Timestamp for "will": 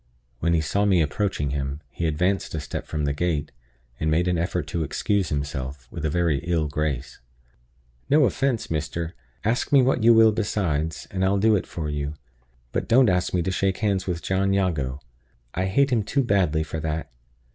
10.15-10.31